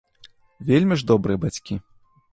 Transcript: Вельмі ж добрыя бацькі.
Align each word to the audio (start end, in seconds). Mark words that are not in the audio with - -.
Вельмі 0.69 0.97
ж 1.01 1.07
добрыя 1.13 1.41
бацькі. 1.47 1.75